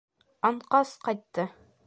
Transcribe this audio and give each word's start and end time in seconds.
Анкас 0.49 0.95
ҡайтты. 1.09 1.47